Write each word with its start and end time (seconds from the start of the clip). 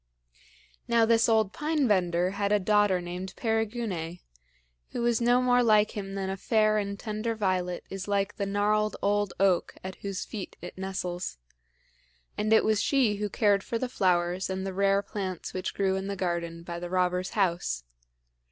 Now 0.87 1.05
this 1.05 1.29
old 1.29 1.53
Pine 1.53 1.87
bender 1.87 2.31
had 2.31 2.51
a 2.51 2.57
daughter 2.59 3.01
named 3.01 3.35
Perigune, 3.37 4.17
who 4.93 5.01
was 5.03 5.21
no 5.21 5.43
more 5.43 5.61
like 5.61 5.91
him 5.91 6.15
than 6.15 6.27
a 6.27 6.37
fair 6.37 6.79
and 6.79 6.99
tender 6.99 7.35
violet 7.35 7.83
is 7.91 8.07
like 8.07 8.37
the 8.37 8.47
gnarled 8.47 8.95
old 9.03 9.33
oak 9.39 9.75
at 9.83 9.97
whose 9.97 10.25
feet 10.25 10.55
it 10.59 10.75
nestles; 10.75 11.37
and 12.35 12.51
it 12.51 12.65
was 12.65 12.81
she 12.81 13.17
who 13.17 13.29
cared 13.29 13.63
for 13.63 13.77
the 13.77 13.87
flowers 13.87 14.49
and 14.49 14.65
the 14.65 14.73
rare 14.73 15.03
plants 15.03 15.53
which 15.53 15.75
grew 15.75 15.95
in 15.95 16.07
the 16.07 16.15
garden 16.15 16.63
by 16.63 16.79
the 16.79 16.89
robber's 16.89 17.29
house. 17.37 17.83